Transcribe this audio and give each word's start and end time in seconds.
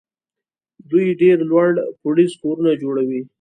دوی 0.89 1.07
ډېر 1.21 1.37
لوړ 1.51 1.69
پوړیز 2.01 2.31
کورونه 2.41 2.71
جوړوي. 2.81 3.21